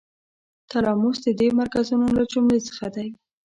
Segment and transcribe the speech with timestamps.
[0.69, 3.07] تلاموس د دې مرکزونو له جملو څخه دی.